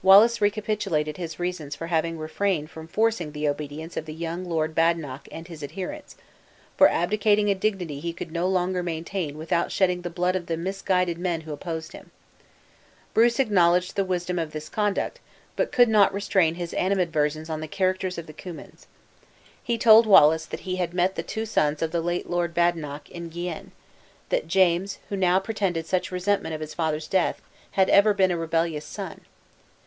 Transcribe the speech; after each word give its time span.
Wallace 0.00 0.40
recapitulated 0.40 1.16
his 1.16 1.40
reasons 1.40 1.74
for 1.74 1.88
having 1.88 2.18
refrained 2.18 2.70
from 2.70 2.86
forcing 2.86 3.32
the 3.32 3.48
obedience 3.48 3.96
of 3.96 4.06
the 4.06 4.14
young 4.14 4.44
Lord 4.44 4.72
Badenoch 4.72 5.26
and 5.32 5.48
his 5.48 5.60
adherents; 5.60 6.14
for 6.76 6.86
abdicating 6.88 7.50
a 7.50 7.54
dignity 7.56 7.98
he 7.98 8.12
could 8.12 8.30
no 8.30 8.46
longer 8.46 8.80
maintain 8.84 9.36
without 9.36 9.72
shedding 9.72 10.02
the 10.02 10.08
blood 10.08 10.36
of 10.36 10.46
the 10.46 10.56
misguided 10.56 11.18
men 11.18 11.40
who 11.40 11.52
opposed 11.52 11.92
him. 11.92 12.12
Bruce 13.12 13.40
acknowledged 13.40 13.96
the 13.96 14.04
wisdom 14.04 14.38
of 14.38 14.52
this 14.52 14.68
conduct, 14.68 15.18
but 15.56 15.72
could 15.72 15.88
not 15.88 16.14
restrain 16.14 16.54
his 16.54 16.72
animadversions 16.74 17.50
on 17.50 17.60
the 17.60 17.66
characters 17.68 18.16
of 18.18 18.28
the 18.28 18.32
Cummins. 18.32 18.86
He 19.60 19.76
told 19.76 20.06
Wallace 20.06 20.46
that 20.46 20.60
he 20.60 20.76
had 20.76 20.94
met 20.94 21.16
the 21.16 21.24
two 21.24 21.44
sons 21.44 21.82
of 21.82 21.90
the 21.90 22.00
late 22.00 22.30
Lord 22.30 22.54
Badenoch 22.54 23.10
in 23.10 23.30
Guienne; 23.30 23.72
that 24.28 24.46
James, 24.46 25.00
who 25.08 25.16
now 25.16 25.40
pretended 25.40 25.86
such 25.86 26.12
resentment 26.12 26.54
of 26.54 26.60
his 26.60 26.72
father's 26.72 27.08
death, 27.08 27.42
had 27.72 27.90
ever 27.90 28.14
been 28.14 28.30
a 28.30 28.38
rebellious 28.38 28.84
son. 28.86 29.22